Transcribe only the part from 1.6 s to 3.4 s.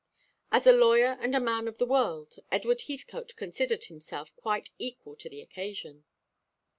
of the world, Edward Heathcote